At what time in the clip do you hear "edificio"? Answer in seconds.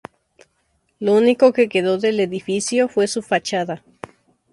2.21-2.87